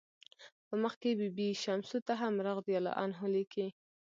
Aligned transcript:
په 0.67 0.73
مخ 0.83 0.93
کې 1.01 1.11
بي 1.19 1.29
بي 1.37 1.49
شمسو 1.63 1.97
ته 2.07 2.13
هم 2.21 2.33
"رضی 2.49 2.73
الله 2.77 2.93
عنه" 3.03 3.19
لیکي. 3.35 3.67